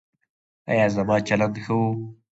ایا 0.69 0.85
زما 0.95 1.15
چلند 1.27 1.55
ښه 1.63 1.73
و؟ 1.81 1.85